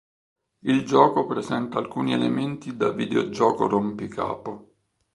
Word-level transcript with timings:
Il 0.63 0.83
gioco 0.83 1.27
presenta 1.27 1.77
alcuni 1.77 2.13
elementi 2.13 2.75
da 2.75 2.89
videogioco 2.89 3.67
rompicapo. 3.67 4.73